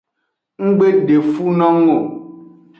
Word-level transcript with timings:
Nggbe 0.65 0.87
de 1.07 1.17
fun 1.31 1.53
nung 1.59 1.83
o. 1.97 1.97